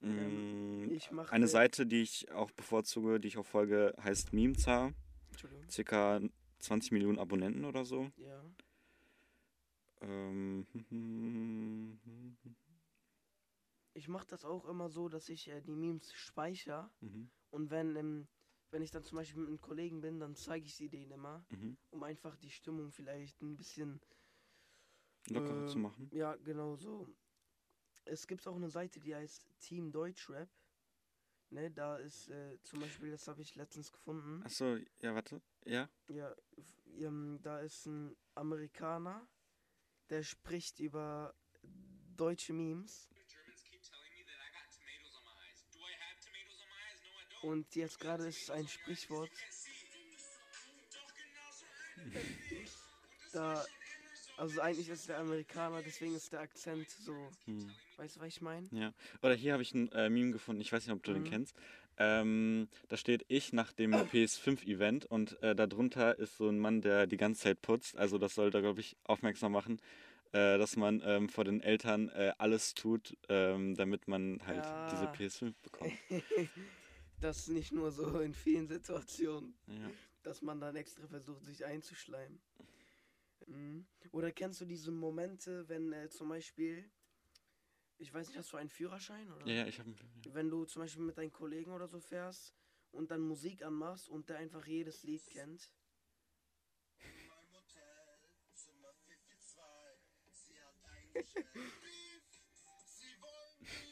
Mm, 0.00 0.90
ich 0.90 1.10
mache. 1.10 1.32
Eine 1.32 1.48
Seite, 1.48 1.86
die 1.86 2.02
ich 2.02 2.30
auch 2.30 2.50
bevorzuge, 2.52 3.18
die 3.18 3.28
ich 3.28 3.38
auch 3.38 3.46
folge, 3.46 3.94
heißt 4.00 4.32
Memezar. 4.32 4.92
Entschuldigung. 5.30 5.68
Circa 5.68 6.20
20 6.64 6.92
Millionen 6.92 7.18
Abonnenten 7.18 7.64
oder 7.64 7.84
so. 7.84 8.10
Ja. 8.16 8.42
Ähm, 10.00 10.66
Ich 13.94 14.08
mache 14.08 14.26
das 14.26 14.44
auch 14.44 14.64
immer 14.66 14.88
so, 14.88 15.08
dass 15.08 15.28
ich 15.28 15.48
äh, 15.48 15.60
die 15.60 15.76
Memes 15.76 16.12
speichere. 16.12 16.90
mhm, 17.00 17.30
Und 17.50 17.70
wenn, 17.70 17.94
ähm, 17.96 18.26
wenn 18.70 18.82
ich 18.82 18.90
dann 18.90 19.04
zum 19.04 19.16
Beispiel 19.16 19.40
mit 19.40 19.48
einem 19.48 19.60
Kollegen 19.60 20.00
bin, 20.00 20.18
dann 20.18 20.34
zeige 20.34 20.66
ich 20.66 20.74
sie 20.74 20.88
denen 20.88 21.12
immer, 21.12 21.44
mhm. 21.50 21.76
um 21.90 22.02
einfach 22.02 22.36
die 22.36 22.50
Stimmung 22.50 22.90
vielleicht 22.90 23.40
ein 23.40 23.56
bisschen. 23.56 24.00
Lockerer 25.28 25.62
Ähm, 25.62 25.68
zu 25.68 25.78
machen. 25.78 26.10
Ja, 26.12 26.34
genau 26.36 26.76
so. 26.76 27.06
Es 28.04 28.26
gibt 28.26 28.46
auch 28.46 28.56
eine 28.56 28.68
Seite, 28.68 29.00
die 29.00 29.14
heißt 29.14 29.46
Team 29.60 29.92
Deutschrap. 29.92 30.50
Ne, 31.54 31.70
da 31.70 31.98
ist 31.98 32.28
äh, 32.30 32.58
zum 32.64 32.80
Beispiel, 32.80 33.12
das 33.12 33.28
habe 33.28 33.40
ich 33.40 33.54
letztens 33.54 33.92
gefunden. 33.92 34.42
Achso, 34.44 34.76
ja, 35.00 35.14
warte. 35.14 35.40
Ja. 35.64 35.88
Ja, 36.08 36.34
ähm, 36.98 37.38
da 37.42 37.60
ist 37.60 37.86
ein 37.86 38.16
Amerikaner, 38.34 39.24
der 40.10 40.24
spricht 40.24 40.80
über 40.80 41.32
deutsche 42.16 42.52
Memes. 42.52 43.08
Und 47.42 47.72
jetzt 47.76 48.00
gerade 48.00 48.26
ist 48.26 48.42
es 48.42 48.50
ein 48.50 48.66
Sprichwort. 48.66 49.30
Da, 53.32 53.64
also 54.36 54.60
eigentlich 54.60 54.88
ist 54.88 55.08
der 55.08 55.18
Amerikaner, 55.18 55.82
deswegen 55.82 56.14
ist 56.14 56.32
der 56.32 56.40
Akzent 56.40 56.88
so. 56.90 57.30
Hm. 57.46 57.74
Weißt 57.96 58.16
du, 58.16 58.20
was 58.20 58.28
ich 58.28 58.40
meine? 58.40 58.66
Ja. 58.72 58.92
Oder 59.22 59.34
hier 59.34 59.52
habe 59.52 59.62
ich 59.62 59.72
ein 59.74 59.90
äh, 59.92 60.10
Meme 60.10 60.32
gefunden, 60.32 60.60
ich 60.60 60.72
weiß 60.72 60.86
nicht, 60.86 60.94
ob 60.94 61.02
du 61.02 61.12
den 61.12 61.22
Mhm. 61.22 61.28
kennst. 61.28 61.56
Ähm, 61.96 62.68
da 62.88 62.96
steht 62.96 63.24
ich 63.28 63.52
nach 63.52 63.72
dem 63.72 63.92
PS5-Event 64.10 65.06
und 65.06 65.40
äh, 65.42 65.54
darunter 65.54 66.18
ist 66.18 66.36
so 66.36 66.48
ein 66.48 66.58
Mann, 66.58 66.80
der 66.80 67.06
die 67.06 67.16
ganze 67.16 67.42
Zeit 67.42 67.62
putzt. 67.62 67.96
Also 67.96 68.18
das 68.18 68.34
soll 68.34 68.50
da, 68.50 68.60
glaube 68.60 68.80
ich, 68.80 68.96
aufmerksam 69.04 69.52
machen, 69.52 69.80
äh, 70.32 70.58
dass 70.58 70.76
man 70.76 71.00
ähm, 71.04 71.28
vor 71.28 71.44
den 71.44 71.60
Eltern 71.60 72.08
äh, 72.08 72.32
alles 72.38 72.74
tut, 72.74 73.16
ähm, 73.28 73.76
damit 73.76 74.08
man 74.08 74.40
halt 74.44 74.64
Ja. 74.66 74.86
diese 74.90 75.06
PS5 75.06 75.54
bekommt. 75.62 75.92
das 77.20 77.46
nicht 77.46 77.70
nur 77.72 77.92
so 77.92 78.18
in 78.18 78.34
vielen 78.34 78.66
Situationen, 78.66 79.54
Ja. 79.68 79.90
dass 80.24 80.42
man 80.42 80.60
dann 80.60 80.74
extra 80.74 81.06
versucht, 81.06 81.44
sich 81.44 81.64
einzuschleimen. 81.64 82.40
Mhm. 83.46 83.86
Oder 84.12 84.32
kennst 84.32 84.60
du 84.60 84.64
diese 84.64 84.90
Momente, 84.90 85.68
wenn 85.68 85.92
äh, 85.92 86.08
zum 86.08 86.28
Beispiel, 86.28 86.90
ich 87.98 88.12
weiß 88.12 88.28
nicht, 88.28 88.38
hast 88.38 88.52
du 88.52 88.56
einen 88.56 88.70
Führerschein? 88.70 89.30
Oder? 89.32 89.46
ja, 89.46 89.54
ja, 89.54 89.66
ich 89.66 89.78
habe 89.78 89.94
Wenn 90.32 90.50
du 90.50 90.64
zum 90.64 90.82
Beispiel 90.82 91.02
mit 91.02 91.18
deinen 91.18 91.32
Kollegen 91.32 91.72
oder 91.72 91.88
so 91.88 92.00
fährst 92.00 92.54
und 92.92 93.10
dann 93.10 93.20
Musik 93.20 93.64
anmachst 93.64 94.08
und 94.08 94.28
der 94.28 94.38
einfach 94.38 94.66
jedes 94.66 95.02
Lied 95.02 95.28
kennt. 95.30 95.70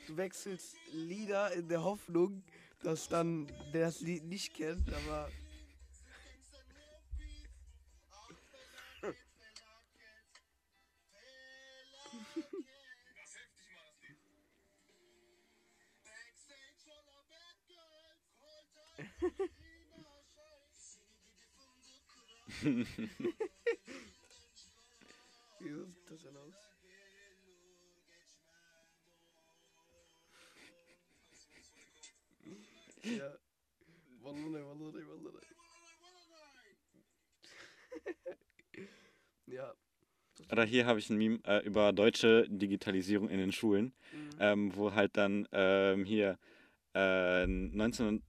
Du 0.07 0.17
wechselst 0.17 0.77
Lieder 0.93 1.53
in 1.53 1.69
der 1.69 1.83
Hoffnung, 1.83 2.43
dass 2.83 3.09
dann 3.09 3.47
der 3.73 3.87
das 3.87 4.01
Lied 4.01 4.25
nicht 4.25 4.55
kennt, 4.55 4.93
aber 4.93 5.31
wie 22.63 22.85
sieht 25.65 26.11
das 26.11 26.23
denn 26.23 26.37
aus? 26.37 26.55
Ja. 33.05 33.33
Wallahi, 34.23 34.63
wallahi, 34.65 35.03
wallahi. 35.09 35.47
ja. 39.47 39.73
Oder 40.51 40.65
hier 40.65 40.87
habe 40.87 40.99
ich 40.99 41.11
ein 41.11 41.17
Meme 41.19 41.39
äh, 41.45 41.65
über 41.65 41.93
deutsche 41.93 42.47
Digitalisierung 42.49 43.29
in 43.29 43.39
den 43.39 43.53
Schulen, 43.53 43.93
Mhm. 44.13 44.31
ähm, 44.39 44.77
wo 44.77 44.93
halt 44.93 45.17
dann 45.17 45.49
ähm, 45.53 46.05
hier 46.05 46.39
äh, 46.95 47.47
19, 47.47 48.23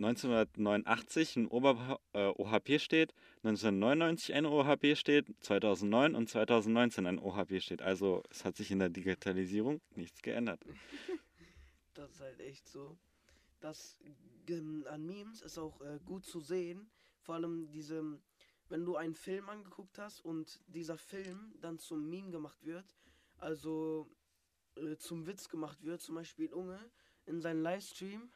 1989 0.00 1.36
ein 1.36 1.46
Ober 1.48 2.00
äh, 2.14 2.28
OHP 2.28 2.80
steht, 2.80 3.12
1999 3.44 4.34
ein 4.34 4.46
OHP 4.46 4.96
steht, 4.96 5.26
2009 5.40 6.14
und 6.14 6.28
2019 6.28 7.06
ein 7.06 7.18
OHP 7.18 7.60
steht. 7.60 7.82
Also 7.82 8.22
es 8.30 8.46
hat 8.46 8.56
sich 8.56 8.70
in 8.70 8.78
der 8.78 8.88
Digitalisierung 8.88 9.80
nichts 9.94 10.22
geändert. 10.22 10.60
Das 11.94 12.12
ist 12.12 12.20
halt 12.20 12.40
echt 12.40 12.66
so. 12.66 12.96
Das 13.58 13.98
ähm, 14.48 14.86
an 14.88 15.04
Memes 15.04 15.42
ist 15.42 15.58
auch 15.58 15.82
äh, 15.82 15.98
gut 16.06 16.24
zu 16.24 16.40
sehen. 16.40 16.88
Vor 17.20 17.34
allem 17.34 17.70
diese, 17.72 18.18
wenn 18.70 18.86
du 18.86 18.96
einen 18.96 19.14
Film 19.14 19.50
angeguckt 19.50 19.98
hast 19.98 20.24
und 20.24 20.62
dieser 20.68 20.96
Film 20.96 21.52
dann 21.60 21.78
zum 21.78 22.08
Meme 22.08 22.30
gemacht 22.30 22.64
wird, 22.64 22.96
also 23.36 24.08
äh, 24.76 24.96
zum 24.96 25.26
Witz 25.26 25.48
gemacht 25.48 25.82
wird, 25.82 26.00
zum 26.00 26.14
Beispiel 26.14 26.50
Unge 26.54 26.78
in 27.26 27.42
seinem 27.42 27.60
Livestream 27.60 28.30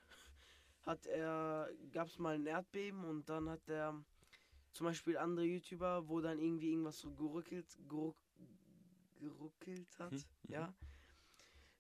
hat 0.84 1.06
er, 1.06 1.70
gab 1.92 2.08
es 2.08 2.18
mal 2.18 2.34
ein 2.34 2.46
Erdbeben 2.46 3.04
und 3.04 3.28
dann 3.28 3.48
hat 3.48 3.68
er 3.68 4.04
zum 4.72 4.86
Beispiel 4.86 5.16
andere 5.16 5.46
YouTuber, 5.46 6.08
wo 6.08 6.20
dann 6.20 6.38
irgendwie 6.38 6.70
irgendwas 6.70 6.98
so 6.98 7.12
geruckelt, 7.12 7.66
geruck, 7.88 8.16
geruckelt 9.18 9.98
hat, 9.98 10.12
Mhm, 10.12 10.18
mhm. 10.18 10.52
ja. 10.52 10.74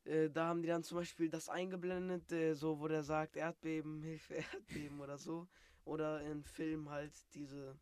Äh, 0.04 0.30
da 0.30 0.46
haben 0.48 0.62
die 0.62 0.68
dann 0.68 0.82
zum 0.84 0.98
Beispiel 0.98 1.30
das 1.30 1.48
eingeblendet, 1.48 2.30
äh, 2.32 2.54
so 2.54 2.78
wo 2.78 2.88
der 2.88 3.02
sagt 3.02 3.36
Erdbeben, 3.36 4.02
Hilfe, 4.02 4.34
Erdbeben 4.34 5.00
oder 5.00 5.18
so. 5.18 5.48
Oder 5.84 6.22
in 6.22 6.42
Film 6.44 6.88
halt 6.90 7.12
diese, 7.34 7.78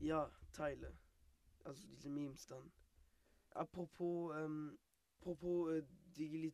ja, 0.00 0.30
Teile. 0.52 0.92
Also 1.64 1.86
diese 1.86 2.08
Memes 2.10 2.46
dann. 2.46 2.72
Apropos, 3.50 4.34
ähm, 4.36 4.78
apropos 5.20 5.72
äh, 5.72 5.82
Digili 6.16 6.52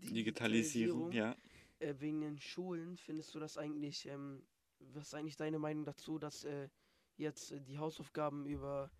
Digitalisierung, 0.00 1.12
ja. 1.12 1.36
Äh, 1.82 1.94
wegen 1.98 2.20
den 2.20 2.38
Schulen, 2.38 2.96
findest 2.96 3.34
du 3.34 3.40
das 3.40 3.58
eigentlich, 3.58 4.06
ähm, 4.06 4.42
was 4.78 5.08
ist 5.08 5.14
eigentlich 5.14 5.36
deine 5.36 5.58
Meinung 5.58 5.84
dazu, 5.84 6.18
dass 6.18 6.44
äh, 6.44 6.68
jetzt 7.16 7.52
äh, 7.52 7.60
die 7.60 7.78
Hausaufgaben 7.78 8.46
über 8.46 8.90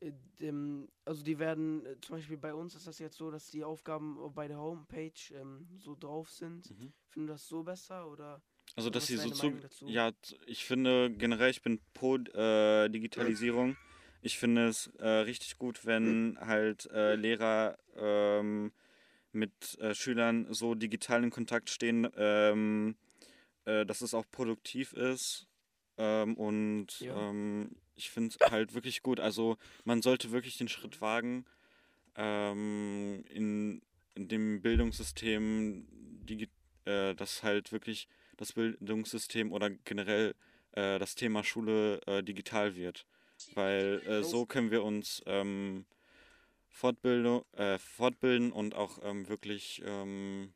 äh, 0.00 0.12
dem, 0.40 0.88
also 1.04 1.22
die 1.22 1.38
werden, 1.38 1.86
äh, 1.86 2.00
zum 2.00 2.16
Beispiel 2.16 2.36
bei 2.36 2.54
uns 2.54 2.74
ist 2.74 2.86
das 2.86 2.98
jetzt 2.98 3.16
so, 3.16 3.30
dass 3.30 3.50
die 3.50 3.64
Aufgaben 3.64 4.18
bei 4.34 4.48
der 4.48 4.58
Homepage 4.58 5.12
ähm, 5.32 5.68
so 5.78 5.94
drauf 5.94 6.30
sind. 6.30 6.70
Mhm. 6.70 6.92
Findest 7.08 7.16
du 7.16 7.26
das 7.26 7.48
so 7.48 7.62
besser 7.62 8.08
oder? 8.08 8.42
Also, 8.76 8.90
dass 8.90 9.06
sie 9.06 9.16
so 9.16 9.30
zu. 9.30 9.86
Ja, 9.86 10.10
ich 10.46 10.64
finde 10.64 11.10
generell, 11.10 11.50
ich 11.50 11.62
bin 11.62 11.80
pro 11.92 12.16
äh, 12.16 12.88
Digitalisierung. 12.88 13.76
Ich 14.20 14.38
finde 14.38 14.68
es 14.68 14.86
äh, 14.98 15.06
richtig 15.06 15.58
gut, 15.58 15.84
wenn 15.84 16.38
halt 16.40 16.86
äh, 16.86 17.14
Lehrer 17.14 17.78
ähm, 17.94 18.72
mit 19.34 19.78
äh, 19.80 19.94
Schülern 19.94 20.46
so 20.52 20.74
digital 20.74 21.24
in 21.24 21.30
Kontakt 21.30 21.70
stehen, 21.70 22.08
ähm, 22.16 22.96
äh, 23.64 23.84
dass 23.86 24.00
es 24.00 24.14
auch 24.14 24.24
produktiv 24.30 24.92
ist. 24.92 25.46
Ähm, 25.96 26.34
und 26.34 27.00
Ja. 27.00 27.30
ähm, 27.30 27.76
ich 27.94 28.10
finde 28.10 28.34
es 28.38 28.50
halt 28.50 28.74
wirklich 28.74 29.02
gut. 29.02 29.20
Also 29.20 29.56
man 29.84 30.02
sollte 30.02 30.32
wirklich 30.32 30.58
den 30.58 30.68
Schritt 30.68 31.00
wagen, 31.00 31.44
ähm, 32.16 33.24
in, 33.28 33.82
in 34.14 34.28
dem 34.28 34.62
Bildungssystem, 34.62 35.86
äh, 36.84 37.14
dass 37.14 37.42
halt 37.42 37.72
wirklich 37.72 38.08
das 38.36 38.52
Bildungssystem 38.52 39.52
oder 39.52 39.70
generell 39.70 40.34
äh, 40.72 40.98
das 40.98 41.14
Thema 41.14 41.44
Schule 41.44 42.00
äh, 42.06 42.22
digital 42.22 42.76
wird. 42.76 43.06
Weil 43.54 44.00
äh, 44.06 44.22
so 44.22 44.46
können 44.46 44.70
wir 44.70 44.82
uns 44.82 45.22
ähm, 45.26 45.86
Fortbildung, 46.74 47.44
äh, 47.52 47.78
fortbilden 47.78 48.50
und 48.50 48.74
auch 48.74 48.98
ähm, 49.02 49.28
wirklich 49.28 49.80
ähm, 49.84 50.52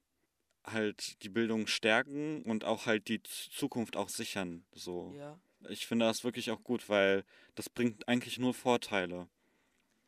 halt 0.64 1.22
die 1.22 1.28
Bildung 1.28 1.68
stärken 1.68 2.42
und 2.42 2.64
auch 2.64 2.87
halt 2.87 3.06
die 3.06 3.22
Zukunft 3.22 3.96
auch 3.96 4.08
sichern. 4.08 4.64
So. 4.72 5.14
Ja. 5.16 5.38
Ich 5.68 5.87
finde 5.87 6.06
das 6.06 6.25
wirklich 6.25 6.50
auch 6.50 6.62
gut, 6.64 6.88
weil 6.88 7.25
das 7.54 7.70
bringt 7.70 8.08
eigentlich 8.08 8.37
nur 8.38 8.52
Vorteile. 8.52 9.28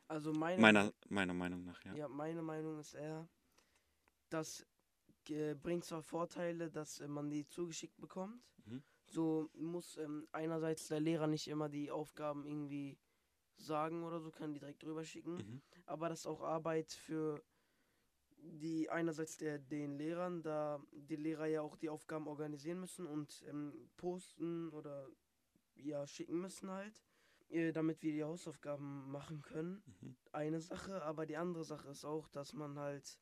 Also 0.09 0.33
meine, 0.33 0.61
Meiner, 0.61 0.93
meiner 1.07 1.33
Meinung 1.33 1.63
nach, 1.63 1.81
ja. 1.85 1.95
ja, 1.95 2.07
meine 2.09 2.41
Meinung 2.41 2.77
ist 2.77 2.93
eher, 2.93 3.29
das 4.29 4.65
äh, 5.29 5.55
bringt 5.55 5.85
zwar 5.85 6.03
Vorteile, 6.03 6.69
dass 6.69 6.99
äh, 6.99 7.07
man 7.07 7.29
die 7.29 7.47
zugeschickt 7.47 7.97
bekommt. 8.01 8.43
Mhm. 8.65 8.83
So 9.05 9.49
muss 9.53 9.95
ähm, 9.95 10.27
einerseits 10.33 10.89
der 10.89 10.99
Lehrer 10.99 11.27
nicht 11.27 11.47
immer 11.47 11.69
die 11.69 11.89
Aufgaben 11.89 12.45
irgendwie 12.45 12.97
sagen 13.65 14.03
oder 14.03 14.19
so, 14.19 14.31
kann 14.31 14.53
die 14.53 14.59
direkt 14.59 14.83
drüber 14.83 15.03
schicken. 15.03 15.35
Mhm. 15.35 15.61
Aber 15.85 16.09
das 16.09 16.21
ist 16.21 16.27
auch 16.27 16.41
Arbeit 16.41 16.91
für 16.91 17.43
die 18.37 18.89
einerseits 18.89 19.37
der, 19.37 19.59
den 19.59 19.97
Lehrern, 19.97 20.41
da 20.41 20.81
die 20.91 21.15
Lehrer 21.15 21.45
ja 21.45 21.61
auch 21.61 21.75
die 21.75 21.89
Aufgaben 21.89 22.27
organisieren 22.27 22.79
müssen 22.79 23.05
und 23.05 23.43
ähm, 23.47 23.89
posten 23.97 24.69
oder 24.69 25.07
ja 25.75 26.07
schicken 26.07 26.41
müssen 26.41 26.69
halt, 26.71 27.03
äh, 27.49 27.71
damit 27.71 28.01
wir 28.01 28.11
die 28.11 28.23
Hausaufgaben 28.23 29.11
machen 29.11 29.41
können. 29.41 29.83
Mhm. 29.85 30.15
Eine 30.31 30.61
Sache, 30.61 31.03
aber 31.03 31.25
die 31.25 31.37
andere 31.37 31.63
Sache 31.63 31.89
ist 31.89 32.05
auch, 32.05 32.27
dass 32.29 32.53
man 32.53 32.79
halt, 32.79 33.19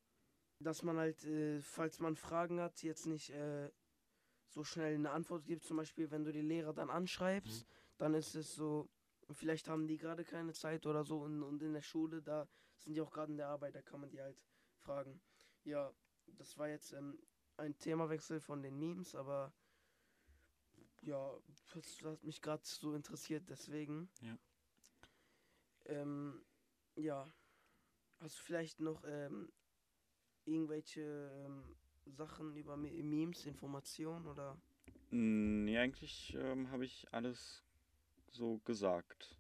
dass 0.60 0.84
man 0.84 0.98
halt, 0.98 1.24
äh, 1.26 1.62
falls 1.62 2.00
man 2.00 2.16
Fragen 2.16 2.60
hat, 2.60 2.82
jetzt 2.84 3.06
nicht 3.06 3.32
äh, 3.32 3.72
so 4.48 4.64
schnell 4.64 4.96
eine 4.96 5.12
Antwort 5.12 5.46
gibt. 5.46 5.64
Zum 5.64 5.78
Beispiel, 5.78 6.12
wenn 6.12 6.24
du 6.24 6.32
die 6.32 6.42
Lehrer 6.42 6.74
dann 6.74 6.90
anschreibst, 6.90 7.68
dann 7.98 8.14
ist 8.14 8.36
es 8.36 8.56
so, 8.56 8.90
vielleicht 9.36 9.68
haben 9.68 9.88
die 9.88 9.98
gerade 9.98 10.24
keine 10.24 10.54
Zeit 10.54 10.86
oder 10.86 11.04
so 11.04 11.22
und, 11.22 11.44
und 11.44 11.62
in 11.62 11.74
der 11.74 11.82
Schule, 11.82 12.22
da 12.22 12.48
sind 12.78 12.94
die 12.94 13.02
auch 13.02 13.12
gerade 13.12 13.32
in 13.32 13.38
der 13.38 13.48
Arbeit, 13.50 13.76
da 13.76 13.82
kann 13.82 14.02
man 14.02 14.10
die 14.10 14.22
halt 14.22 14.38
fragen. 14.80 15.22
Ja, 15.64 15.94
das 16.26 16.58
war 16.58 16.70
jetzt 16.70 16.94
ähm, 16.94 17.20
ein 17.58 17.78
Themawechsel 17.78 18.40
von 18.40 18.62
den 18.62 18.78
Memes, 18.80 19.16
aber 19.16 19.54
ja, 21.02 21.38
das 21.76 22.04
hat 22.04 22.24
mich 22.24 22.42
gerade 22.42 22.64
so 22.66 22.94
interessiert, 22.94 23.50
deswegen. 23.50 24.10
Ja. 24.22 24.38
Ähm, 25.86 26.46
ja. 26.96 27.32
Hast 28.20 28.38
du 28.38 28.44
vielleicht 28.44 28.80
noch 28.82 29.04
ähm, 29.06 29.52
irgendwelche 30.46 31.02
ähm, 31.46 31.64
Sachen 32.06 32.56
über 32.56 32.76
Me- 32.76 33.04
Memes, 33.04 33.46
Informationen 33.46 34.28
oder? 34.28 34.60
Nee, 35.12 35.78
eigentlich 35.78 36.36
ähm, 36.36 36.70
habe 36.70 36.86
ich 36.86 37.12
alles 37.14 37.64
so 38.32 38.60
gesagt. 38.66 39.38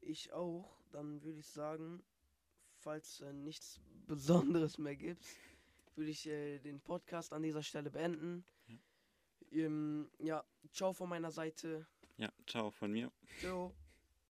Ich 0.00 0.32
auch. 0.32 0.76
Dann 0.90 1.22
würde 1.22 1.38
ich 1.38 1.46
sagen, 1.46 2.02
falls 2.78 3.20
äh, 3.20 3.32
nichts 3.32 3.80
Besonderes 4.06 4.78
mehr 4.78 4.96
gibt, 4.96 5.24
würde 5.96 6.10
ich 6.10 6.26
äh, 6.26 6.58
den 6.58 6.80
Podcast 6.80 7.32
an 7.32 7.42
dieser 7.42 7.62
Stelle 7.62 7.90
beenden. 7.90 8.44
Ähm, 9.52 10.10
ja, 10.18 10.44
ciao 10.72 10.92
von 10.92 11.08
meiner 11.08 11.30
Seite. 11.30 11.86
Ja, 12.16 12.32
ciao 12.46 12.70
von 12.70 12.92
mir. 12.92 13.10
Ciao. 13.40 13.74